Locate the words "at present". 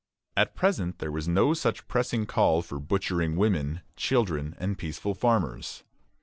0.35-0.97